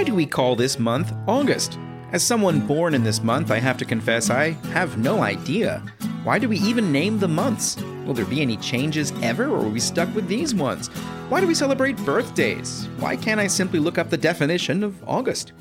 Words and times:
why 0.00 0.04
do 0.04 0.14
we 0.14 0.24
call 0.24 0.56
this 0.56 0.78
month 0.78 1.12
August? 1.28 1.78
As 2.12 2.22
someone 2.22 2.66
born 2.66 2.94
in 2.94 3.04
this 3.04 3.22
month, 3.22 3.50
I 3.50 3.58
have 3.58 3.76
to 3.76 3.84
confess 3.84 4.30
I 4.30 4.52
have 4.72 4.96
no 4.96 5.22
idea. 5.22 5.82
Why 6.24 6.38
do 6.38 6.48
we 6.48 6.56
even 6.60 6.90
name 6.90 7.18
the 7.18 7.28
months? 7.28 7.76
Will 8.06 8.14
there 8.14 8.24
be 8.24 8.40
any 8.40 8.56
changes 8.56 9.12
ever, 9.20 9.44
or 9.44 9.58
are 9.58 9.68
we 9.68 9.78
stuck 9.78 10.08
with 10.14 10.26
these 10.26 10.54
ones? 10.54 10.88
Why 11.28 11.42
do 11.42 11.46
we 11.46 11.52
celebrate 11.52 11.98
birthdays? 11.98 12.88
Why 12.98 13.14
can't 13.14 13.40
I 13.40 13.46
simply 13.46 13.78
look 13.78 13.98
up 13.98 14.08
the 14.08 14.16
definition 14.16 14.82
of 14.82 15.06
August? 15.06 15.52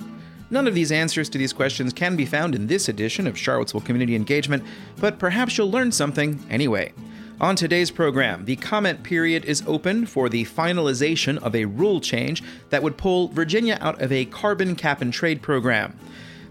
None 0.52 0.70
of 0.70 0.74
these 0.74 0.94
answers 0.94 1.28
to 1.32 1.38
these 1.38 1.52
questions 1.52 1.92
can 1.92 2.16
be 2.16 2.26
found 2.26 2.56
in 2.56 2.66
this 2.66 2.88
edition 2.88 3.28
of 3.28 3.38
Charlottesville 3.38 3.82
Community 3.82 4.16
Engagement, 4.16 4.64
but 5.02 5.20
perhaps 5.20 5.58
you'll 5.58 5.70
learn 5.70 5.92
something 5.92 6.42
anyway. 6.50 6.94
On 7.42 7.56
today's 7.56 7.90
program, 7.90 8.44
the 8.44 8.58
comment 8.58 9.02
period 9.02 9.46
is 9.46 9.64
open 9.66 10.06
for 10.06 10.28
the 10.28 10.44
finalization 10.44 11.38
of 11.38 11.56
a 11.56 11.64
rule 11.64 12.02
change 12.02 12.44
that 12.70 12.84
would 12.84 12.98
pull 12.98 13.30
Virginia 13.30 13.78
out 13.80 14.02
of 14.02 14.12
a 14.12 14.26
carbon 14.26 14.76
cap 14.76 15.02
and 15.02 15.14
trade 15.14 15.42
program. 15.42 15.98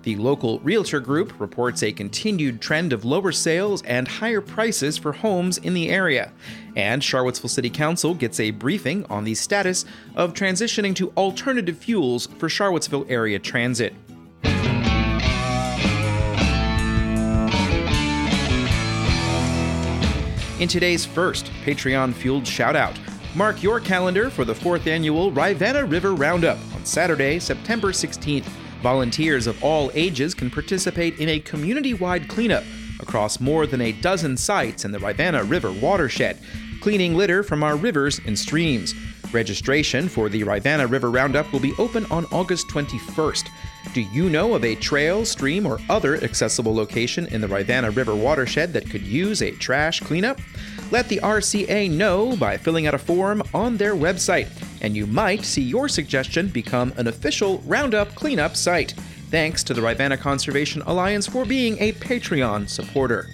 The 0.04 0.16
local 0.16 0.60
realtor 0.60 1.00
group 1.00 1.38
reports 1.38 1.82
a 1.82 1.92
continued 1.92 2.62
trend 2.62 2.94
of 2.94 3.04
lower 3.04 3.32
sales 3.32 3.82
and 3.82 4.08
higher 4.08 4.40
prices 4.40 4.96
for 4.96 5.12
homes 5.12 5.58
in 5.58 5.74
the 5.74 5.90
area. 5.90 6.32
And 6.74 7.04
Charlottesville 7.04 7.50
City 7.50 7.68
Council 7.68 8.14
gets 8.14 8.40
a 8.40 8.52
briefing 8.52 9.04
on 9.10 9.24
the 9.24 9.34
status 9.34 9.84
of 10.16 10.32
transitioning 10.32 10.94
to 10.96 11.12
alternative 11.18 11.76
fuels 11.76 12.28
for 12.38 12.48
Charlottesville 12.48 13.04
area 13.10 13.38
transit. 13.38 13.92
In 20.60 20.66
today's 20.66 21.06
first 21.06 21.52
Patreon 21.64 22.12
fueled 22.12 22.42
shoutout, 22.42 22.98
mark 23.36 23.62
your 23.62 23.78
calendar 23.78 24.28
for 24.28 24.44
the 24.44 24.54
fourth 24.54 24.88
annual 24.88 25.30
Rivanna 25.30 25.84
River 25.84 26.16
Roundup 26.16 26.58
on 26.74 26.84
Saturday, 26.84 27.38
September 27.38 27.92
16th 27.92 28.48
Volunteers 28.82 29.46
of 29.46 29.62
all 29.62 29.90
ages 29.94 30.34
can 30.34 30.50
participate 30.50 31.18
in 31.20 31.28
a 31.28 31.38
community 31.40 31.94
wide 31.94 32.28
cleanup 32.28 32.64
across 32.98 33.38
more 33.38 33.66
than 33.66 33.80
a 33.80 33.92
dozen 33.92 34.36
sites 34.36 34.84
in 34.84 34.90
the 34.90 34.98
Rivanna 34.98 35.44
River 35.44 35.72
watershed, 35.72 36.38
cleaning 36.80 37.14
litter 37.14 37.44
from 37.44 37.62
our 37.62 37.76
rivers 37.76 38.20
and 38.26 38.36
streams. 38.36 38.94
Registration 39.32 40.08
for 40.08 40.28
the 40.28 40.42
Rivanna 40.42 40.86
River 40.86 41.10
Roundup 41.10 41.52
will 41.52 41.60
be 41.60 41.74
open 41.78 42.06
on 42.10 42.24
August 42.26 42.68
21st. 42.68 43.48
Do 43.92 44.00
you 44.00 44.30
know 44.30 44.54
of 44.54 44.64
a 44.64 44.74
trail, 44.74 45.24
stream, 45.24 45.66
or 45.66 45.80
other 45.90 46.16
accessible 46.22 46.74
location 46.74 47.26
in 47.26 47.40
the 47.40 47.48
Rivanna 47.48 47.90
River 47.90 48.14
watershed 48.14 48.72
that 48.72 48.88
could 48.88 49.02
use 49.02 49.42
a 49.42 49.50
trash 49.52 50.00
cleanup? 50.00 50.40
Let 50.90 51.08
the 51.08 51.20
RCA 51.22 51.90
know 51.90 52.36
by 52.36 52.56
filling 52.56 52.86
out 52.86 52.94
a 52.94 52.98
form 52.98 53.42
on 53.52 53.76
their 53.76 53.94
website, 53.94 54.48
and 54.80 54.96
you 54.96 55.06
might 55.06 55.44
see 55.44 55.62
your 55.62 55.88
suggestion 55.88 56.48
become 56.48 56.94
an 56.96 57.08
official 57.08 57.58
Roundup 57.66 58.14
cleanup 58.14 58.56
site. 58.56 58.92
Thanks 59.30 59.62
to 59.64 59.74
the 59.74 59.82
Rivanna 59.82 60.16
Conservation 60.16 60.80
Alliance 60.86 61.26
for 61.26 61.44
being 61.44 61.76
a 61.80 61.92
Patreon 61.92 62.66
supporter. 62.66 63.28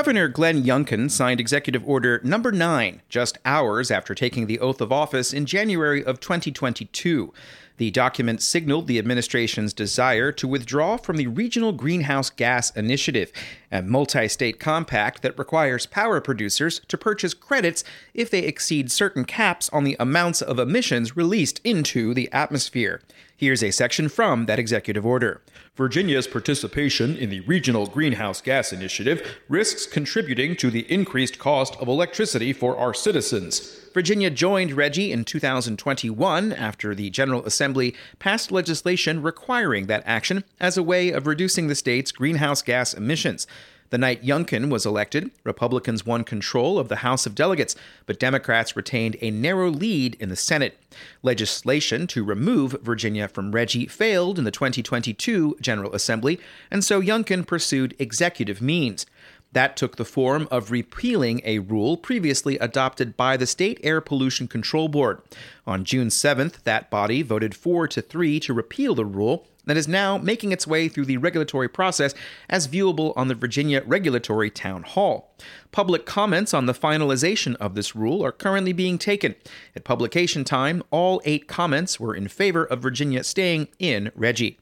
Governor 0.00 0.28
Glenn 0.28 0.62
Youngkin 0.62 1.10
signed 1.10 1.40
Executive 1.40 1.86
Order 1.86 2.22
Number 2.24 2.50
9 2.50 3.02
just 3.10 3.36
hours 3.44 3.90
after 3.90 4.14
taking 4.14 4.46
the 4.46 4.58
oath 4.58 4.80
of 4.80 4.90
office 4.90 5.34
in 5.34 5.44
January 5.44 6.02
of 6.02 6.20
2022. 6.20 7.34
The 7.76 7.90
document 7.90 8.40
signaled 8.40 8.86
the 8.86 8.98
administration's 8.98 9.74
desire 9.74 10.32
to 10.32 10.48
withdraw 10.48 10.96
from 10.96 11.18
the 11.18 11.26
Regional 11.26 11.72
Greenhouse 11.72 12.30
Gas 12.30 12.70
Initiative, 12.70 13.30
a 13.70 13.82
multi 13.82 14.26
state 14.26 14.58
compact 14.58 15.20
that 15.20 15.38
requires 15.38 15.84
power 15.84 16.18
producers 16.22 16.80
to 16.88 16.96
purchase 16.96 17.34
credits 17.34 17.84
if 18.14 18.30
they 18.30 18.44
exceed 18.44 18.90
certain 18.90 19.26
caps 19.26 19.68
on 19.68 19.84
the 19.84 19.96
amounts 20.00 20.40
of 20.40 20.58
emissions 20.58 21.14
released 21.14 21.60
into 21.62 22.14
the 22.14 22.32
atmosphere. 22.32 23.02
Here's 23.40 23.62
a 23.62 23.70
section 23.70 24.10
from 24.10 24.44
that 24.44 24.58
executive 24.58 25.06
order. 25.06 25.40
Virginia's 25.74 26.26
participation 26.26 27.16
in 27.16 27.30
the 27.30 27.40
Regional 27.40 27.86
Greenhouse 27.86 28.42
Gas 28.42 28.70
Initiative 28.70 29.38
risks 29.48 29.86
contributing 29.86 30.54
to 30.56 30.70
the 30.70 30.80
increased 30.92 31.38
cost 31.38 31.74
of 31.76 31.88
electricity 31.88 32.52
for 32.52 32.76
our 32.76 32.92
citizens. 32.92 33.78
Virginia 33.94 34.28
joined 34.28 34.72
RGGI 34.72 35.10
in 35.10 35.24
2021 35.24 36.52
after 36.52 36.94
the 36.94 37.08
General 37.08 37.42
Assembly 37.46 37.96
passed 38.18 38.52
legislation 38.52 39.22
requiring 39.22 39.86
that 39.86 40.02
action 40.04 40.44
as 40.60 40.76
a 40.76 40.82
way 40.82 41.08
of 41.08 41.26
reducing 41.26 41.68
the 41.68 41.74
state's 41.74 42.12
greenhouse 42.12 42.60
gas 42.60 42.92
emissions. 42.92 43.46
The 43.90 43.98
night 43.98 44.22
Youngkin 44.22 44.70
was 44.70 44.86
elected, 44.86 45.32
Republicans 45.42 46.06
won 46.06 46.22
control 46.22 46.78
of 46.78 46.88
the 46.88 46.96
House 46.96 47.26
of 47.26 47.34
Delegates, 47.34 47.74
but 48.06 48.20
Democrats 48.20 48.76
retained 48.76 49.16
a 49.20 49.32
narrow 49.32 49.68
lead 49.68 50.16
in 50.20 50.28
the 50.28 50.36
Senate. 50.36 50.78
Legislation 51.24 52.06
to 52.06 52.22
remove 52.22 52.76
Virginia 52.82 53.26
from 53.26 53.52
RGGI 53.52 53.90
failed 53.90 54.38
in 54.38 54.44
the 54.44 54.52
2022 54.52 55.56
General 55.60 55.92
Assembly, 55.92 56.38
and 56.70 56.84
so 56.84 57.00
Youngkin 57.00 57.44
pursued 57.44 57.96
executive 57.98 58.62
means. 58.62 59.06
That 59.52 59.76
took 59.76 59.96
the 59.96 60.04
form 60.04 60.46
of 60.52 60.70
repealing 60.70 61.40
a 61.44 61.58
rule 61.58 61.96
previously 61.96 62.56
adopted 62.58 63.16
by 63.16 63.36
the 63.36 63.46
State 63.46 63.80
Air 63.82 64.00
Pollution 64.00 64.46
Control 64.46 64.86
Board. 64.86 65.20
On 65.66 65.84
June 65.84 66.08
7th, 66.08 66.62
that 66.62 66.90
body 66.90 67.22
voted 67.22 67.56
4 67.56 67.88
to 67.88 68.00
3 68.00 68.38
to 68.38 68.54
repeal 68.54 68.94
the 68.94 69.04
rule 69.04 69.48
that 69.70 69.76
is 69.76 69.86
now 69.86 70.18
making 70.18 70.50
its 70.50 70.66
way 70.66 70.88
through 70.88 71.04
the 71.04 71.16
regulatory 71.16 71.68
process 71.68 72.12
as 72.48 72.66
viewable 72.66 73.12
on 73.16 73.28
the 73.28 73.36
Virginia 73.36 73.84
Regulatory 73.86 74.50
Town 74.50 74.82
Hall. 74.82 75.32
Public 75.70 76.04
comments 76.04 76.52
on 76.52 76.66
the 76.66 76.74
finalization 76.74 77.54
of 77.56 77.76
this 77.76 77.94
rule 77.94 78.24
are 78.24 78.32
currently 78.32 78.72
being 78.72 78.98
taken. 78.98 79.36
At 79.76 79.84
publication 79.84 80.42
time, 80.42 80.82
all 80.90 81.22
eight 81.24 81.46
comments 81.46 82.00
were 82.00 82.16
in 82.16 82.26
favor 82.26 82.64
of 82.64 82.80
Virginia 82.80 83.22
staying 83.22 83.68
in 83.78 84.10
RGGI. 84.18 84.56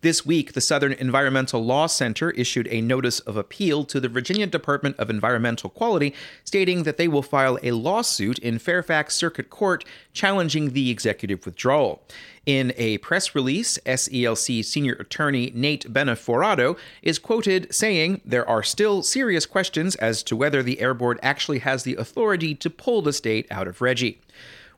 This 0.00 0.24
week, 0.24 0.52
the 0.52 0.60
Southern 0.60 0.92
Environmental 0.92 1.64
Law 1.64 1.88
Center 1.88 2.30
issued 2.30 2.68
a 2.70 2.80
notice 2.80 3.18
of 3.18 3.36
appeal 3.36 3.84
to 3.86 3.98
the 3.98 4.08
Virginia 4.08 4.46
Department 4.46 4.96
of 4.96 5.10
Environmental 5.10 5.70
Quality, 5.70 6.14
stating 6.44 6.84
that 6.84 6.98
they 6.98 7.08
will 7.08 7.22
file 7.22 7.58
a 7.64 7.72
lawsuit 7.72 8.38
in 8.38 8.60
Fairfax 8.60 9.16
Circuit 9.16 9.50
Court 9.50 9.84
challenging 10.12 10.70
the 10.70 10.90
executive 10.90 11.44
withdrawal. 11.44 12.00
In 12.46 12.72
a 12.76 12.98
press 12.98 13.34
release, 13.34 13.76
SELC 13.86 14.64
senior 14.64 14.92
attorney 14.94 15.50
Nate 15.52 15.92
Benforado 15.92 16.78
is 17.02 17.18
quoted 17.18 17.74
saying 17.74 18.20
there 18.24 18.48
are 18.48 18.62
still 18.62 19.02
serious 19.02 19.46
questions 19.46 19.96
as 19.96 20.22
to 20.22 20.36
whether 20.36 20.62
the 20.62 20.78
Air 20.78 20.94
Board 20.94 21.18
actually 21.24 21.58
has 21.58 21.82
the 21.82 21.96
authority 21.96 22.54
to 22.54 22.70
pull 22.70 23.02
the 23.02 23.12
state 23.12 23.48
out 23.50 23.66
of 23.66 23.80
RGGI. 23.80 24.18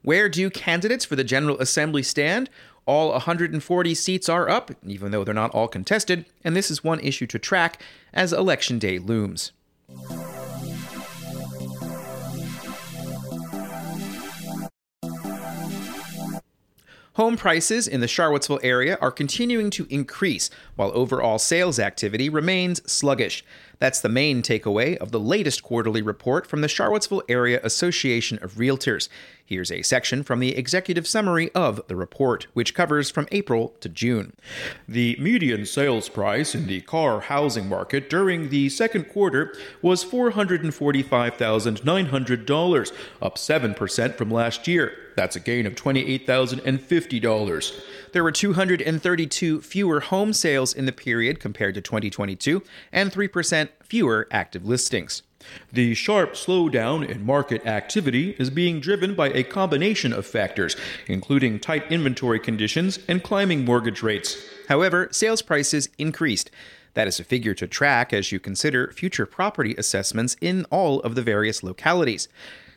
Where 0.03 0.31
do 0.31 0.49
candidates 0.49 1.05
for 1.05 1.15
the 1.15 1.25
General 1.25 1.59
Assembly 1.59 2.03
stand? 2.03 2.49
All 2.87 3.13
140 3.13 3.95
seats 3.95 4.29
are 4.29 4.49
up, 4.49 4.71
even 4.87 5.13
though 5.13 5.25
they're 5.25 5.35
not 5.35 5.55
all 5.55 5.69
contested, 5.69 6.27
and 6.43 6.57
this 6.57 6.71
is 6.71 6.83
one 6.83 7.01
issue 7.01 7.27
to 7.29 7.39
track 7.39 7.83
as 8.13 8.33
Election 8.33 8.79
Day 8.79 8.99
looms. 8.99 9.53
Home 17.15 17.37
prices 17.37 17.87
in 17.87 18.01
the 18.01 18.09
Charlottesville 18.09 18.61
area 18.63 18.97
are 19.01 19.11
continuing 19.11 19.69
to 19.71 19.87
increase, 19.91 20.49
while 20.77 20.91
overall 20.95 21.39
sales 21.39 21.79
activity 21.79 22.31
remains 22.31 22.81
sluggish. 22.91 23.45
That's 23.81 24.01
the 24.01 24.09
main 24.11 24.43
takeaway 24.43 24.99
of 24.99 25.11
the 25.11 25.19
latest 25.19 25.63
quarterly 25.63 26.03
report 26.03 26.47
from 26.47 26.61
the 26.61 26.69
Charlottesville 26.69 27.23
Area 27.31 27.61
Association 27.65 28.39
of 28.43 28.57
Realtors. 28.57 29.09
Here's 29.43 29.73
a 29.73 29.81
section 29.83 30.23
from 30.23 30.39
the 30.39 30.55
executive 30.57 31.09
summary 31.09 31.51
of 31.57 31.81
the 31.89 31.97
report, 31.97 32.47
which 32.53 32.75
covers 32.75 33.11
from 33.11 33.27
April 33.33 33.75
to 33.81 33.89
June. 33.89 34.35
The 34.87 35.17
median 35.19 35.67
sales 35.67 36.09
price 36.09 36.55
in 36.55 36.69
the 36.69 36.83
CAAR 36.83 37.23
housing 37.23 37.69
market 37.69 38.09
during 38.09 38.51
the 38.51 38.69
second 38.69 39.09
quarter 39.09 39.53
was 39.83 40.05
$445,900, 40.05 42.93
up 43.21 43.37
7% 43.37 44.15
from 44.15 44.31
last 44.31 44.69
year. 44.69 44.93
That's 45.17 45.35
a 45.35 45.41
gain 45.41 45.67
of 45.67 45.75
$28,050. 45.75 47.81
There 48.13 48.25
were 48.25 48.33
232 48.33 49.61
fewer 49.61 50.01
home 50.01 50.33
sales 50.33 50.75
in 50.75 50.87
the 50.87 50.93
period 50.93 51.39
compared 51.39 51.75
to 51.75 51.81
2022 51.81 52.63
and 52.93 53.13
3% 53.13 53.69
fewer 53.83 54.27
active 54.31 54.67
listings. 54.67 55.23
The 55.73 55.95
sharp 55.95 56.35
slowdown 56.35 57.09
in 57.09 57.25
market 57.25 57.67
activity 57.67 58.37
is 58.39 58.51
being 58.51 58.81
driven 58.81 59.15
by 59.15 59.31
a 59.31 59.43
combination 59.43 60.13
of 60.13 60.27
factors, 60.27 60.77
including 61.07 61.61
tight 61.61 61.91
inventory 61.91 62.39
conditions 62.39 62.99
and 63.09 63.23
climbing 63.23 63.65
mortgage 63.65 64.03
rates. 64.03 64.37
However, 64.69 65.09
sales 65.13 65.41
prices 65.41 65.89
increased. 65.97 66.51
That 66.95 67.09
is 67.09 67.21
a 67.21 67.25
figure 67.25 67.55
to 67.55 67.67
track 67.67 68.13
as 68.13 68.33
you 68.33 68.41
consider 68.41 68.93
future 68.93 69.25
property 69.25 69.75
assessments 69.79 70.37
in 70.41 70.65
all 70.67 71.01
of 71.01 71.15
the 71.15 71.23
various 71.23 71.63
localities. 71.63 72.29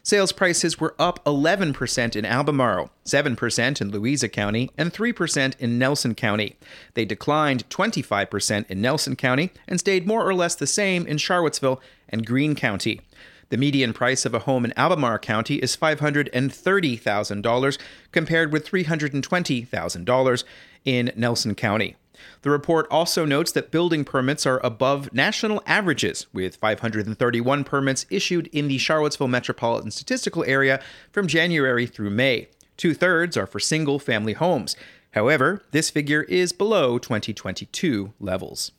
Sales 0.05 0.33
prices 0.33 0.81
were 0.81 0.95
up 0.99 1.23
11% 1.23 2.17
in 2.17 2.25
Albemarle, 2.25 2.89
7% 3.05 3.79
in 3.79 3.89
Louisa 3.89 4.27
County, 4.27 4.69
and 4.77 4.93
3% 4.93 5.57
in 5.59 5.79
Nelson 5.79 6.13
County. 6.13 6.57
They 6.93 7.05
declined 7.05 7.69
25% 7.69 8.69
in 8.69 8.81
Nelson 8.81 9.15
County 9.15 9.51
and 9.65 9.79
stayed 9.79 10.05
more 10.05 10.27
or 10.27 10.33
less 10.33 10.55
the 10.55 10.67
same 10.67 11.07
in 11.07 11.19
Charlottesville 11.19 11.79
and 12.09 12.27
Greene 12.27 12.53
County. 12.53 12.99
The 13.47 13.55
median 13.55 13.93
price 13.93 14.25
of 14.25 14.33
a 14.33 14.39
home 14.39 14.65
in 14.65 14.77
Albemarle 14.77 15.19
County 15.19 15.55
is 15.55 15.77
$530,000 15.77 17.77
compared 18.11 18.51
with 18.51 18.67
$320,000 18.67 20.43
in 20.83 21.13
Nelson 21.15 21.55
County. 21.55 21.95
The 22.41 22.49
report 22.49 22.87
also 22.91 23.25
notes 23.25 23.51
that 23.53 23.71
building 23.71 24.03
permits 24.05 24.45
are 24.45 24.59
above 24.63 25.13
national 25.13 25.61
averages, 25.65 26.27
with 26.33 26.55
531 26.55 27.63
permits 27.63 28.05
issued 28.09 28.47
in 28.47 28.67
the 28.67 28.77
Charlottesville 28.77 29.27
Metropolitan 29.27 29.91
Statistical 29.91 30.43
Area 30.45 30.81
from 31.11 31.27
January 31.27 31.85
through 31.85 32.09
May. 32.09 32.47
Two 32.77 32.93
thirds 32.93 33.37
are 33.37 33.47
for 33.47 33.59
single 33.59 33.99
family 33.99 34.33
homes. 34.33 34.75
However, 35.11 35.61
this 35.71 35.89
figure 35.89 36.23
is 36.23 36.53
below 36.53 36.97
2022 36.97 38.13
levels. 38.19 38.71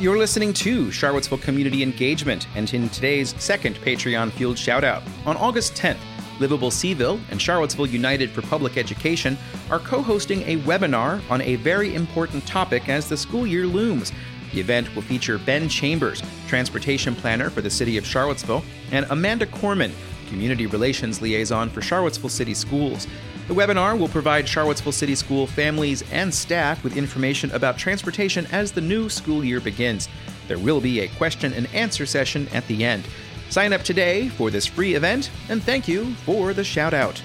You're 0.00 0.16
listening 0.16 0.54
to 0.54 0.90
Charlottesville 0.90 1.36
Community 1.36 1.82
Engagement, 1.82 2.48
and 2.54 2.72
in 2.72 2.88
today's 2.88 3.34
second 3.36 3.76
Patreon 3.76 4.32
Fueled 4.32 4.56
Shoutout, 4.56 5.02
on 5.26 5.36
August 5.36 5.74
10th, 5.74 5.98
Livable 6.38 6.70
Cville 6.70 7.20
and 7.30 7.40
Charlottesville 7.40 7.86
United 7.86 8.30
for 8.30 8.40
Public 8.40 8.78
Education 8.78 9.36
are 9.70 9.78
co 9.78 10.00
hosting 10.00 10.40
a 10.48 10.56
webinar 10.62 11.20
on 11.30 11.42
a 11.42 11.56
very 11.56 11.94
important 11.94 12.46
topic 12.46 12.88
as 12.88 13.10
the 13.10 13.16
school 13.18 13.46
year 13.46 13.66
looms. 13.66 14.10
The 14.54 14.60
event 14.60 14.94
will 14.94 15.02
feature 15.02 15.36
Ben 15.36 15.68
Chambers, 15.68 16.22
transportation 16.48 17.14
planner 17.14 17.50
for 17.50 17.60
the 17.60 17.68
city 17.68 17.98
of 17.98 18.06
Charlottesville, 18.06 18.64
and 18.92 19.04
Amanda 19.10 19.44
Korman, 19.44 19.92
community 20.28 20.64
relations 20.64 21.20
liaison 21.20 21.68
for 21.68 21.82
Charlottesville 21.82 22.30
City 22.30 22.54
Schools. 22.54 23.06
The 23.50 23.56
webinar 23.56 23.98
will 23.98 24.06
provide 24.06 24.48
Charlottesville 24.48 24.92
City 24.92 25.16
School 25.16 25.44
families 25.44 26.04
and 26.12 26.32
staff 26.32 26.84
with 26.84 26.96
information 26.96 27.50
about 27.50 27.76
transportation 27.76 28.46
as 28.52 28.70
the 28.70 28.80
new 28.80 29.08
school 29.08 29.42
year 29.42 29.58
begins. 29.58 30.08
There 30.46 30.56
will 30.56 30.80
be 30.80 31.00
a 31.00 31.08
question 31.08 31.52
and 31.54 31.66
answer 31.74 32.06
session 32.06 32.46
at 32.54 32.64
the 32.68 32.84
end. 32.84 33.08
Sign 33.48 33.72
up 33.72 33.82
today 33.82 34.28
for 34.28 34.52
this 34.52 34.66
free 34.66 34.94
event, 34.94 35.32
and 35.48 35.60
thank 35.60 35.88
you 35.88 36.14
for 36.24 36.54
the 36.54 36.62
shout 36.62 36.94
out. 36.94 37.20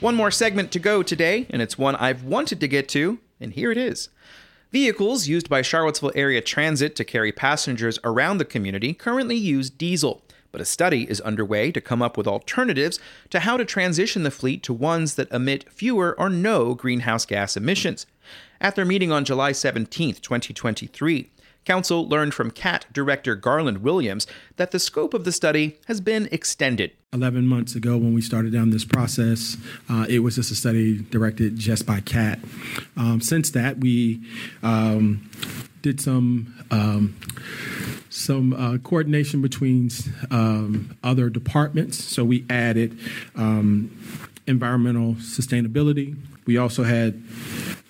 One 0.00 0.14
more 0.14 0.30
segment 0.30 0.70
to 0.70 0.78
go 0.78 1.02
today, 1.02 1.48
and 1.50 1.60
it's 1.60 1.76
one 1.76 1.96
I've 1.96 2.22
wanted 2.22 2.60
to 2.60 2.68
get 2.68 2.88
to, 2.90 3.18
and 3.40 3.52
here 3.52 3.72
it 3.72 3.76
is. 3.76 4.10
Vehicles 4.70 5.26
used 5.26 5.48
by 5.48 5.60
Charlottesville 5.60 6.12
Area 6.14 6.40
Transit 6.40 6.94
to 6.94 7.04
carry 7.04 7.32
passengers 7.32 7.98
around 8.04 8.38
the 8.38 8.44
community 8.44 8.94
currently 8.94 9.34
use 9.34 9.70
diesel, 9.70 10.22
but 10.52 10.60
a 10.60 10.64
study 10.64 11.10
is 11.10 11.20
underway 11.22 11.72
to 11.72 11.80
come 11.80 12.00
up 12.00 12.16
with 12.16 12.28
alternatives 12.28 13.00
to 13.30 13.40
how 13.40 13.56
to 13.56 13.64
transition 13.64 14.22
the 14.22 14.30
fleet 14.30 14.62
to 14.62 14.72
ones 14.72 15.16
that 15.16 15.32
emit 15.32 15.68
fewer 15.68 16.14
or 16.16 16.28
no 16.28 16.76
greenhouse 16.76 17.26
gas 17.26 17.56
emissions. 17.56 18.06
At 18.60 18.76
their 18.76 18.84
meeting 18.84 19.10
on 19.10 19.24
July 19.24 19.50
17, 19.50 20.14
2023, 20.14 21.28
Council 21.68 22.08
learned 22.08 22.32
from 22.32 22.50
CAT 22.50 22.86
Director 22.94 23.34
Garland 23.34 23.82
Williams 23.82 24.26
that 24.56 24.70
the 24.70 24.78
scope 24.78 25.12
of 25.12 25.24
the 25.24 25.32
study 25.32 25.78
has 25.86 26.00
been 26.00 26.26
extended. 26.32 26.92
11 27.12 27.46
months 27.46 27.74
ago, 27.74 27.98
when 27.98 28.14
we 28.14 28.22
started 28.22 28.54
down 28.54 28.70
this 28.70 28.86
process, 28.86 29.58
uh, 29.90 30.06
it 30.08 30.20
was 30.20 30.36
just 30.36 30.50
a 30.50 30.54
study 30.54 30.96
directed 31.10 31.58
just 31.58 31.84
by 31.84 32.00
CAT. 32.00 32.38
Um, 32.96 33.20
since 33.20 33.50
that, 33.50 33.80
we 33.80 34.26
um, 34.62 35.28
did 35.82 36.00
some. 36.00 36.54
Um, 36.70 37.16
some 38.10 38.54
uh, 38.54 38.78
coordination 38.78 39.42
between 39.42 39.90
um, 40.30 40.96
other 41.04 41.28
departments. 41.28 42.02
So 42.02 42.24
we 42.24 42.46
added 42.48 42.98
um, 43.36 43.94
environmental 44.46 45.14
sustainability. 45.16 46.16
We 46.46 46.56
also 46.56 46.84
had 46.84 47.22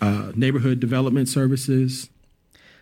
uh, 0.03 0.33
neighborhood 0.35 0.81
development 0.81 1.29
services, 1.29 2.11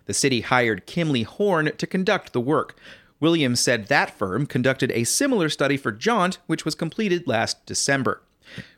the 0.07 0.15
city 0.15 0.41
hired 0.41 0.87
Kimley 0.87 1.25
Horn 1.25 1.73
to 1.77 1.87
conduct 1.87 2.33
the 2.33 2.41
work. 2.41 2.77
Williams 3.21 3.61
said 3.61 3.87
that 3.89 4.17
firm 4.17 4.47
conducted 4.47 4.91
a 4.93 5.05
similar 5.05 5.49
study 5.49 5.77
for 5.77 5.93
Jaunt, 5.93 6.39
which 6.47 6.65
was 6.65 6.75
completed 6.75 7.27
last 7.27 7.65
December. 7.67 8.23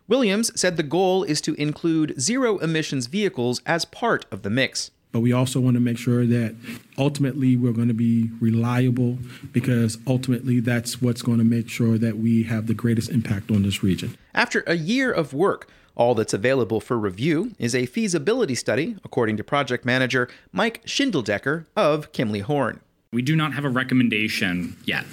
Williams 0.06 0.58
said 0.58 0.76
the 0.76 0.82
goal 0.82 1.22
is 1.24 1.40
to 1.42 1.54
include 1.54 2.18
zero 2.20 2.58
emissions 2.58 3.06
vehicles 3.06 3.60
as 3.66 3.84
part 3.84 4.24
of 4.30 4.42
the 4.42 4.50
mix. 4.50 4.90
But 5.10 5.20
we 5.20 5.32
also 5.32 5.58
want 5.60 5.74
to 5.74 5.80
make 5.80 5.98
sure 5.98 6.26
that 6.26 6.54
ultimately 6.98 7.56
we're 7.56 7.72
going 7.72 7.88
to 7.88 7.94
be 7.94 8.30
reliable 8.40 9.18
because 9.52 9.98
ultimately 10.06 10.60
that's 10.60 11.00
what's 11.00 11.22
going 11.22 11.38
to 11.38 11.44
make 11.44 11.68
sure 11.68 11.96
that 11.98 12.18
we 12.18 12.42
have 12.44 12.66
the 12.66 12.74
greatest 12.74 13.10
impact 13.10 13.50
on 13.50 13.62
this 13.62 13.82
region. 13.82 14.16
After 14.34 14.62
a 14.66 14.74
year 14.74 15.10
of 15.10 15.32
work, 15.32 15.68
all 15.98 16.14
that's 16.14 16.32
available 16.32 16.80
for 16.80 16.98
review 16.98 17.52
is 17.58 17.74
a 17.74 17.84
feasibility 17.84 18.54
study, 18.54 18.96
according 19.04 19.36
to 19.36 19.44
project 19.44 19.84
manager 19.84 20.28
Mike 20.52 20.82
Schindeldecker 20.86 21.66
of 21.76 22.12
Kimley 22.12 22.40
Horn. 22.40 22.80
We 23.12 23.22
do 23.22 23.34
not 23.34 23.54
have 23.54 23.64
a 23.64 23.70
recommendation 23.70 24.76
yet. 24.84 25.04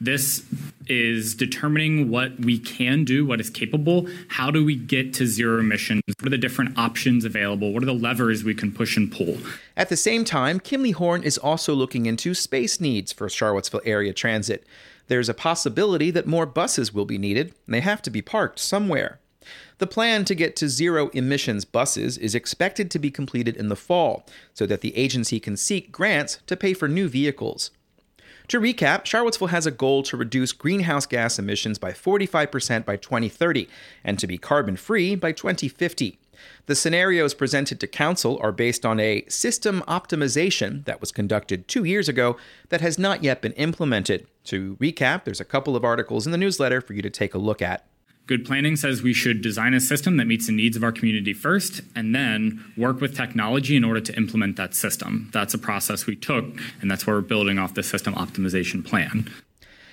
This 0.00 0.44
is 0.86 1.34
determining 1.34 2.10
what 2.10 2.38
we 2.38 2.58
can 2.58 3.04
do, 3.04 3.24
what 3.24 3.40
is 3.40 3.48
capable. 3.48 4.06
How 4.28 4.50
do 4.50 4.64
we 4.64 4.76
get 4.76 5.14
to 5.14 5.26
zero 5.26 5.58
emissions? 5.60 6.02
What 6.18 6.26
are 6.26 6.30
the 6.30 6.38
different 6.38 6.76
options 6.76 7.24
available? 7.24 7.72
What 7.72 7.82
are 7.82 7.86
the 7.86 7.94
levers 7.94 8.44
we 8.44 8.54
can 8.54 8.70
push 8.70 8.98
and 8.98 9.10
pull? 9.10 9.38
At 9.76 9.88
the 9.88 9.96
same 9.96 10.24
time, 10.24 10.60
Kimley 10.60 10.92
Horn 10.92 11.22
is 11.22 11.38
also 11.38 11.74
looking 11.74 12.04
into 12.06 12.34
space 12.34 12.80
needs 12.80 13.12
for 13.12 13.28
Charlottesville 13.30 13.80
area 13.84 14.12
transit. 14.12 14.66
There's 15.08 15.30
a 15.30 15.34
possibility 15.34 16.10
that 16.10 16.26
more 16.26 16.46
buses 16.46 16.92
will 16.92 17.06
be 17.06 17.18
needed, 17.18 17.54
and 17.66 17.74
they 17.74 17.80
have 17.80 18.02
to 18.02 18.10
be 18.10 18.20
parked 18.20 18.58
somewhere. 18.58 19.20
The 19.78 19.86
plan 19.86 20.24
to 20.26 20.34
get 20.34 20.56
to 20.56 20.68
zero 20.68 21.08
emissions 21.08 21.64
buses 21.64 22.18
is 22.18 22.34
expected 22.34 22.90
to 22.90 22.98
be 22.98 23.10
completed 23.10 23.56
in 23.56 23.68
the 23.68 23.76
fall 23.76 24.26
so 24.54 24.66
that 24.66 24.80
the 24.80 24.96
agency 24.96 25.40
can 25.40 25.56
seek 25.56 25.92
grants 25.92 26.38
to 26.46 26.56
pay 26.56 26.74
for 26.74 26.88
new 26.88 27.08
vehicles. 27.08 27.70
To 28.48 28.60
recap, 28.60 29.06
Charlottesville 29.06 29.48
has 29.48 29.66
a 29.66 29.70
goal 29.70 30.02
to 30.04 30.16
reduce 30.16 30.52
greenhouse 30.52 31.06
gas 31.06 31.38
emissions 31.38 31.78
by 31.78 31.92
45% 31.92 32.84
by 32.84 32.96
2030 32.96 33.68
and 34.04 34.18
to 34.18 34.26
be 34.26 34.36
carbon 34.36 34.76
free 34.76 35.14
by 35.14 35.32
2050. 35.32 36.18
The 36.66 36.74
scenarios 36.74 37.34
presented 37.34 37.78
to 37.80 37.86
Council 37.86 38.38
are 38.42 38.52
based 38.52 38.84
on 38.84 38.98
a 38.98 39.24
system 39.28 39.82
optimization 39.86 40.84
that 40.86 41.00
was 41.00 41.12
conducted 41.12 41.68
two 41.68 41.84
years 41.84 42.08
ago 42.08 42.36
that 42.68 42.80
has 42.80 42.98
not 42.98 43.22
yet 43.22 43.42
been 43.42 43.52
implemented. 43.52 44.26
To 44.44 44.76
recap, 44.80 45.24
there's 45.24 45.40
a 45.40 45.44
couple 45.44 45.76
of 45.76 45.84
articles 45.84 46.26
in 46.26 46.32
the 46.32 46.38
newsletter 46.38 46.80
for 46.80 46.94
you 46.94 47.02
to 47.02 47.10
take 47.10 47.34
a 47.34 47.38
look 47.38 47.62
at. 47.62 47.86
Good 48.28 48.44
planning 48.44 48.76
says 48.76 49.02
we 49.02 49.12
should 49.12 49.42
design 49.42 49.74
a 49.74 49.80
system 49.80 50.16
that 50.16 50.26
meets 50.26 50.46
the 50.46 50.52
needs 50.52 50.76
of 50.76 50.84
our 50.84 50.92
community 50.92 51.34
first 51.34 51.80
and 51.96 52.14
then 52.14 52.64
work 52.76 53.00
with 53.00 53.16
technology 53.16 53.76
in 53.76 53.82
order 53.82 54.00
to 54.00 54.16
implement 54.16 54.56
that 54.56 54.74
system. 54.74 55.28
That's 55.32 55.54
a 55.54 55.58
process 55.58 56.06
we 56.06 56.14
took, 56.14 56.44
and 56.80 56.88
that's 56.88 57.04
where 57.04 57.16
we're 57.16 57.22
building 57.22 57.58
off 57.58 57.74
the 57.74 57.82
system 57.82 58.14
optimization 58.14 58.84
plan. 58.86 59.28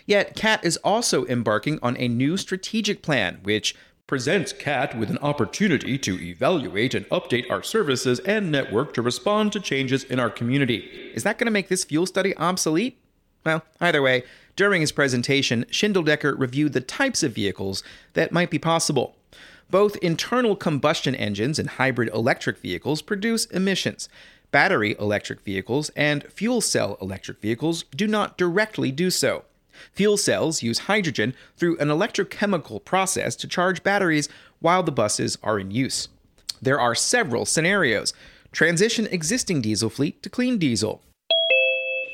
Yet, 0.06 0.36
CAT 0.36 0.64
is 0.64 0.78
also 0.78 1.26
embarking 1.26 1.80
on 1.82 1.98
a 1.98 2.08
new 2.08 2.38
strategic 2.38 3.02
plan, 3.02 3.40
which 3.44 3.76
presents 4.06 4.54
CAT 4.54 4.98
with 4.98 5.10
an 5.10 5.20
opportunity 5.20 5.98
to 5.98 6.20
evaluate 6.20 6.94
and 6.94 7.08
update 7.10 7.50
our 7.50 7.64
services 7.64 8.20
and 8.22 8.52
network 8.52 8.94
to 8.94 9.02
respond 9.02 9.54
to 9.54 9.60
changes 9.60 10.04
in 10.04 10.20
our 10.20 10.30
community. 10.30 11.12
Is 11.16 11.24
that 11.24 11.38
going 11.38 11.46
to 11.46 11.52
make 11.52 11.68
this 11.68 11.84
fuel 11.84 12.06
study 12.06 12.36
obsolete? 12.38 13.00
Well, 13.46 13.64
either 13.80 14.02
way, 14.02 14.24
during 14.56 14.82
his 14.82 14.92
presentation, 14.92 15.66
Schindeldecker 15.72 16.38
reviewed 16.38 16.74
the 16.74 16.82
types 16.82 17.24
of 17.24 17.34
vehicles 17.34 17.84
that 18.14 18.32
might 18.32 18.50
be 18.50 18.60
possible. 18.60 19.16
Both 19.70 19.96
internal 19.98 20.56
combustion 20.56 21.16
engines 21.16 21.60
and 21.60 21.70
hybrid 21.70 22.10
electric 22.10 22.58
vehicles 22.58 23.02
produce 23.02 23.46
emissions. 23.46 24.10
Battery 24.52 24.96
electric 25.00 25.42
vehicles 25.42 25.90
and 25.96 26.24
fuel 26.32 26.60
cell 26.60 26.98
electric 27.02 27.40
vehicles 27.40 27.84
do 27.96 28.08
not 28.08 28.38
directly 28.38 28.92
do 28.92 29.12
so. 29.12 29.46
Fuel 29.94 30.18
cells 30.18 30.64
use 30.64 30.80
hydrogen 30.80 31.36
through 31.56 31.78
an 31.78 31.88
electrochemical 31.88 32.84
process 32.84 33.36
to 33.38 33.48
charge 33.48 33.84
batteries 33.84 34.28
while 34.60 34.84
the 34.84 34.92
buses 34.92 35.38
are 35.44 35.60
in 35.60 35.72
use. 35.72 36.10
There 36.62 36.80
are 36.80 36.96
several 36.96 37.46
scenarios. 37.46 38.14
Transition 38.52 39.08
existing 39.08 39.62
diesel 39.62 39.90
fleet 39.90 40.22
to 40.24 40.30
clean 40.30 40.58
diesel. 40.58 41.02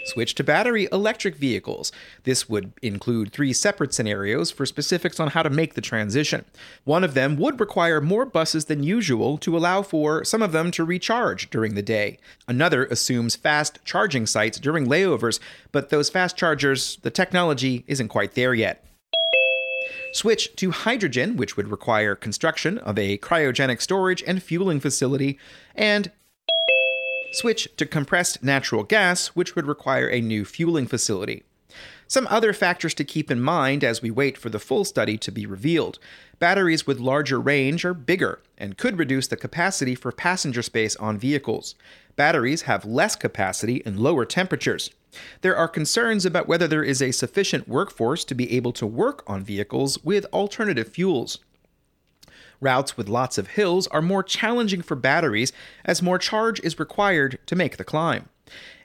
Switch 0.06 0.36
to 0.36 0.44
battery 0.44 0.88
electric 0.92 1.36
vehicles. 1.36 1.92
This 2.24 2.48
would 2.48 2.72
include 2.82 3.32
three 3.32 3.54
separate 3.54 3.94
scenarios 3.94 4.52
for 4.52 4.66
specifics 4.66 5.20
on 5.20 5.30
how 5.30 5.44
to 5.44 5.50
make 5.50 5.74
the 5.74 5.82
transition. 5.82 6.46
One 6.84 7.04
of 7.04 7.16
them 7.16 7.38
would 7.38 7.60
require 7.60 8.00
more 8.00 8.26
buses 8.26 8.66
than 8.66 8.84
usual 8.84 9.38
to 9.40 9.58
allow 9.58 9.82
for 9.82 10.24
some 10.24 10.42
of 10.42 10.52
them 10.52 10.72
to 10.72 10.84
recharge 10.84 11.50
during 11.50 11.74
the 11.76 11.82
day. 11.82 12.20
Another 12.48 12.86
assumes 12.86 13.36
fast 13.36 13.84
charging 13.84 14.26
sites 14.26 14.60
during 14.60 14.86
layovers, 14.86 15.40
but 15.72 15.90
those 15.90 16.10
fast 16.10 16.38
chargers, 16.38 16.98
the 17.02 17.12
technology 17.12 17.84
isn't 17.88 18.10
quite 18.10 18.36
there 18.36 18.54
yet. 18.54 18.86
Switch 20.14 20.56
to 20.56 20.72
hydrogen, 20.72 21.36
which 21.36 21.58
would 21.58 21.68
require 21.68 22.16
construction 22.16 22.78
of 22.78 22.98
a 22.98 23.18
cryogenic 23.18 23.82
storage 23.82 24.24
and 24.26 24.42
fueling 24.42 24.80
facility, 24.80 25.38
and 25.76 26.10
switch 27.36 27.70
to 27.78 27.86
compressed 27.86 28.44
natural 28.44 28.84
gas, 28.84 29.28
which 29.28 29.56
would 29.56 29.68
require 29.68 30.08
a 30.08 30.22
new 30.22 30.46
fueling 30.46 30.88
facility. 30.88 31.44
Some 32.08 32.28
other 32.30 32.54
factors 32.54 32.94
to 32.96 33.04
keep 33.04 33.32
in 33.32 33.42
mind 33.42 33.84
as 33.84 34.02
we 34.02 34.12
wait 34.12 34.38
for 34.38 34.50
the 34.50 34.60
full 34.60 34.86
study 34.86 35.18
to 35.18 35.32
be 35.32 35.46
revealed. 35.46 35.98
Batteries 36.38 36.86
with 36.86 37.00
larger 37.00 37.40
range 37.42 37.84
are 37.84 37.96
bigger 37.96 38.42
and 38.58 38.78
could 38.78 39.00
reduce 39.00 39.28
the 39.28 39.36
capacity 39.36 39.96
for 39.96 40.12
passenger 40.12 40.62
space 40.62 40.96
on 40.98 41.18
vehicles. 41.18 41.76
Batteries 42.16 42.64
have 42.64 42.86
less 42.86 43.16
capacity 43.16 43.78
in 43.86 43.98
lower 43.98 44.26
temperatures. 44.26 44.92
There 45.42 45.56
are 45.56 45.68
concerns 45.68 46.26
about 46.26 46.48
whether 46.48 46.68
there 46.68 46.84
is 46.84 47.02
a 47.02 47.12
sufficient 47.12 47.68
workforce 47.68 48.24
to 48.26 48.36
be 48.36 48.56
able 48.56 48.74
to 48.74 48.86
work 48.86 49.24
on 49.28 49.44
vehicles 49.44 50.04
with 50.04 50.26
alternative 50.32 50.90
fuels. 50.90 51.40
Routes 52.62 52.98
with 52.98 53.10
lots 53.10 53.38
of 53.38 53.48
hills 53.48 53.88
are 53.88 54.02
more 54.02 54.24
challenging 54.24 54.82
for 54.82 54.96
batteries 54.96 55.52
as 55.84 56.02
more 56.02 56.18
charge 56.18 56.60
is 56.62 56.80
required 56.80 57.40
to 57.46 57.56
make 57.56 57.78
the 57.78 57.84
climb. 57.84 58.30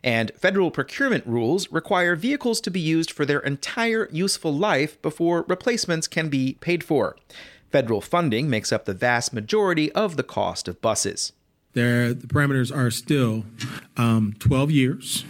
And 0.03 0.33
federal 0.37 0.71
procurement 0.71 1.27
rules 1.27 1.71
require 1.71 2.17
vehicles 2.17 2.61
to 2.63 2.71
be 2.71 2.81
used 2.81 3.11
for 3.11 3.27
their 3.27 3.41
entire 3.41 4.09
useful 4.11 4.55
life 4.55 5.01
before 5.03 5.45
replacements 5.49 6.09
can 6.09 6.29
be 6.29 6.55
paid 6.61 6.83
for. 6.83 7.17
Federal 7.71 8.01
funding 8.01 8.51
makes 8.51 8.73
up 8.73 8.85
the 8.85 8.95
vast 8.95 9.33
majority 9.33 9.93
of 9.93 10.17
the 10.17 10.23
cost 10.23 10.67
of 10.69 10.81
buses. 10.81 11.33
There, 11.73 12.13
the 12.13 12.27
parameters 12.27 12.75
are 12.75 12.91
still 12.91 13.45
um, 13.97 14.35
12 14.41 14.71
years 14.73 15.25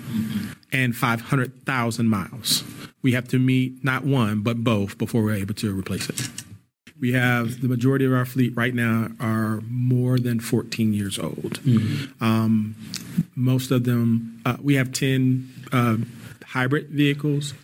and 0.73 0.97
500,000 0.97 2.09
miles. 2.09 2.65
We 3.03 3.13
have 3.13 3.29
to 3.29 3.39
meet 3.39 3.85
not 3.85 4.05
one, 4.05 4.41
but 4.41 4.65
both 4.65 4.97
before 4.97 5.23
we're 5.23 5.35
able 5.35 5.55
to 5.55 5.79
replace 5.79 6.09
it. 6.09 6.31
We 7.01 7.13
have 7.13 7.63
the 7.63 7.69
majority 7.69 8.05
of 8.05 8.13
our 8.13 8.27
fleet 8.27 8.55
right 8.57 8.75
now 8.75 9.09
are 9.19 9.63
more 9.69 10.19
than 10.19 10.39
14 10.39 10.93
years 10.93 11.19
old. 11.19 11.61
Mm-hmm. 11.63 12.23
Um, 12.23 12.77
most 13.35 13.71
of 13.71 13.85
them, 13.85 14.43
uh, 14.45 14.59
we 14.61 14.75
have 14.75 14.93
10 14.93 15.49
uh, 15.73 15.97
hybrid 16.45 16.91
vehicles. 16.91 17.55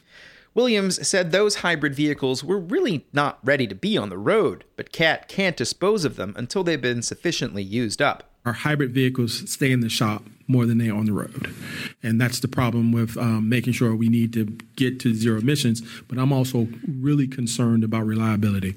Williams 0.54 1.06
said 1.06 1.32
those 1.32 1.56
hybrid 1.56 1.94
vehicles 1.94 2.42
were 2.42 2.58
really 2.58 3.04
not 3.12 3.38
ready 3.44 3.66
to 3.66 3.74
be 3.74 3.98
on 3.98 4.08
the 4.08 4.16
road, 4.16 4.64
but 4.74 4.90
CAT 4.90 5.28
can't 5.28 5.54
dispose 5.54 6.06
of 6.06 6.16
them 6.16 6.32
until 6.38 6.64
they've 6.64 6.80
been 6.80 7.02
sufficiently 7.02 7.62
used 7.62 8.00
up. 8.00 8.30
Our 8.46 8.54
hybrid 8.54 8.92
vehicles 8.92 9.50
stay 9.50 9.70
in 9.70 9.80
the 9.80 9.90
shop 9.90 10.22
more 10.48 10.64
than 10.64 10.78
they 10.78 10.88
are 10.88 10.96
on 10.96 11.04
the 11.04 11.12
road. 11.12 11.54
And 12.02 12.18
that's 12.18 12.40
the 12.40 12.48
problem 12.48 12.92
with 12.92 13.18
um, 13.18 13.48
making 13.48 13.74
sure 13.74 13.94
we 13.94 14.08
need 14.08 14.32
to 14.34 14.44
get 14.76 14.98
to 15.00 15.12
zero 15.12 15.40
emissions. 15.40 15.82
But 16.08 16.18
I'm 16.18 16.32
also 16.32 16.68
really 16.88 17.26
concerned 17.26 17.84
about 17.84 18.06
reliability. 18.06 18.76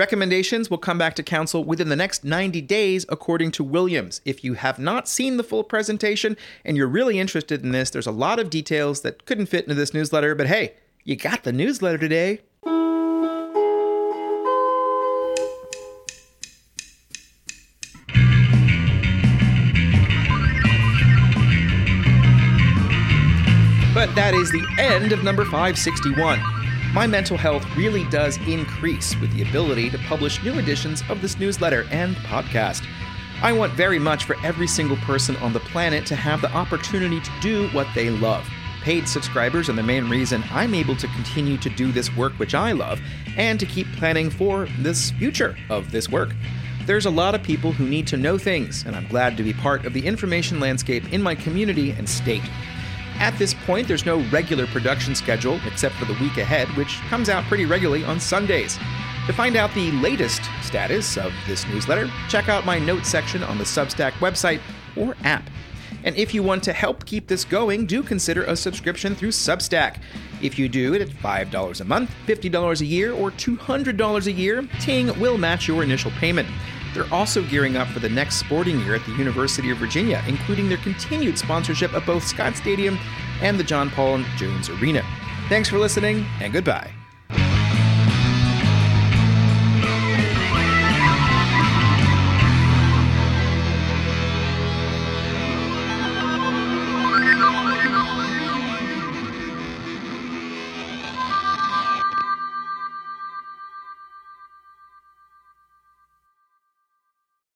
Recommendations 0.00 0.70
will 0.70 0.78
come 0.78 0.96
back 0.96 1.14
to 1.16 1.22
Council 1.22 1.62
within 1.62 1.90
the 1.90 1.94
next 1.94 2.24
90 2.24 2.62
days, 2.62 3.04
according 3.10 3.50
to 3.50 3.62
Williams. 3.62 4.22
If 4.24 4.42
you 4.42 4.54
have 4.54 4.78
not 4.78 5.06
seen 5.06 5.36
the 5.36 5.42
full 5.44 5.62
presentation 5.62 6.38
and 6.64 6.74
you're 6.74 6.88
really 6.88 7.18
interested 7.18 7.62
in 7.62 7.72
this, 7.72 7.90
there's 7.90 8.06
a 8.06 8.10
lot 8.10 8.38
of 8.38 8.48
details 8.48 9.02
that 9.02 9.26
couldn't 9.26 9.44
fit 9.44 9.64
into 9.64 9.74
this 9.74 9.92
newsletter, 9.92 10.34
but 10.34 10.46
hey, 10.46 10.72
you 11.04 11.16
got 11.16 11.42
the 11.42 11.52
newsletter 11.52 11.98
today. 11.98 12.40
But 23.92 24.14
that 24.14 24.32
is 24.32 24.50
the 24.50 24.66
end 24.78 25.12
of 25.12 25.22
number 25.22 25.44
561 25.44 26.59
my 26.92 27.06
mental 27.06 27.36
health 27.36 27.64
really 27.76 28.04
does 28.06 28.36
increase 28.48 29.14
with 29.20 29.32
the 29.32 29.42
ability 29.48 29.90
to 29.90 29.98
publish 29.98 30.42
new 30.42 30.58
editions 30.58 31.04
of 31.08 31.22
this 31.22 31.38
newsletter 31.38 31.86
and 31.90 32.16
podcast. 32.16 32.84
I 33.42 33.52
want 33.52 33.74
very 33.74 34.00
much 34.00 34.24
for 34.24 34.36
every 34.44 34.66
single 34.66 34.96
person 34.98 35.36
on 35.36 35.52
the 35.52 35.60
planet 35.60 36.04
to 36.06 36.16
have 36.16 36.40
the 36.40 36.52
opportunity 36.52 37.20
to 37.20 37.30
do 37.40 37.68
what 37.68 37.86
they 37.94 38.10
love. 38.10 38.44
Paid 38.82 39.08
subscribers 39.08 39.68
are 39.68 39.74
the 39.74 39.82
main 39.84 40.08
reason 40.08 40.42
I'm 40.50 40.74
able 40.74 40.96
to 40.96 41.06
continue 41.08 41.58
to 41.58 41.70
do 41.70 41.92
this 41.92 42.14
work 42.16 42.32
which 42.34 42.54
I 42.56 42.72
love 42.72 43.00
and 43.36 43.60
to 43.60 43.66
keep 43.66 43.86
planning 43.92 44.28
for 44.28 44.66
this 44.80 45.12
future 45.12 45.56
of 45.68 45.92
this 45.92 46.08
work. 46.08 46.30
There's 46.86 47.06
a 47.06 47.10
lot 47.10 47.36
of 47.36 47.42
people 47.42 47.70
who 47.70 47.86
need 47.86 48.08
to 48.08 48.16
know 48.16 48.36
things, 48.36 48.84
and 48.84 48.96
I'm 48.96 49.06
glad 49.06 49.36
to 49.36 49.44
be 49.44 49.52
part 49.52 49.86
of 49.86 49.92
the 49.92 50.04
information 50.04 50.58
landscape 50.58 51.12
in 51.12 51.22
my 51.22 51.36
community 51.36 51.92
and 51.92 52.08
state. 52.08 52.42
At 53.20 53.38
this 53.38 53.52
point, 53.52 53.86
there's 53.86 54.06
no 54.06 54.20
regular 54.30 54.66
production 54.66 55.14
schedule 55.14 55.60
except 55.66 55.94
for 55.96 56.06
the 56.06 56.14
week 56.14 56.38
ahead, 56.38 56.68
which 56.74 56.98
comes 57.10 57.28
out 57.28 57.44
pretty 57.44 57.66
regularly 57.66 58.02
on 58.02 58.18
Sundays. 58.18 58.78
To 59.26 59.32
find 59.34 59.56
out 59.56 59.72
the 59.74 59.90
latest 59.92 60.40
status 60.62 61.18
of 61.18 61.30
this 61.46 61.66
newsletter, 61.66 62.10
check 62.30 62.48
out 62.48 62.64
my 62.64 62.78
notes 62.78 63.10
section 63.10 63.42
on 63.42 63.58
the 63.58 63.64
Substack 63.64 64.12
website 64.12 64.60
or 64.96 65.14
app. 65.22 65.48
And 66.02 66.16
if 66.16 66.32
you 66.32 66.42
want 66.42 66.62
to 66.64 66.72
help 66.72 67.04
keep 67.04 67.26
this 67.26 67.44
going, 67.44 67.84
do 67.84 68.02
consider 68.02 68.44
a 68.44 68.56
subscription 68.56 69.14
through 69.14 69.32
Substack. 69.32 70.00
If 70.40 70.58
you 70.58 70.66
do 70.70 70.94
it 70.94 71.02
at 71.02 71.08
$5 71.08 71.80
a 71.80 71.84
month, 71.84 72.10
$50 72.26 72.80
a 72.80 72.84
year, 72.86 73.12
or 73.12 73.30
$200 73.32 74.26
a 74.26 74.32
year, 74.32 74.66
Ting 74.80 75.20
will 75.20 75.36
match 75.36 75.68
your 75.68 75.82
initial 75.82 76.10
payment. 76.12 76.48
They're 76.94 77.12
also 77.12 77.42
gearing 77.42 77.76
up 77.76 77.88
for 77.88 78.00
the 78.00 78.08
next 78.08 78.36
sporting 78.36 78.80
year 78.80 78.94
at 78.94 79.04
the 79.04 79.12
University 79.12 79.70
of 79.70 79.78
Virginia, 79.78 80.22
including 80.26 80.68
their 80.68 80.78
continued 80.78 81.38
sponsorship 81.38 81.92
of 81.92 82.04
both 82.04 82.24
Scott 82.24 82.56
Stadium 82.56 82.98
and 83.40 83.58
the 83.58 83.64
John 83.64 83.90
Paul 83.90 84.22
Jones 84.36 84.68
Arena. 84.68 85.02
Thanks 85.48 85.68
for 85.68 85.78
listening, 85.78 86.26
and 86.40 86.52
goodbye. 86.52 86.99